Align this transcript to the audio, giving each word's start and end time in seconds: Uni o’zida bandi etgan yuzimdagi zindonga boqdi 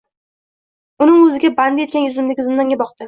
Uni 1.05 1.13
o’zida 1.25 1.51
bandi 1.59 1.85
etgan 1.87 2.09
yuzimdagi 2.09 2.47
zindonga 2.49 2.81
boqdi 2.85 2.99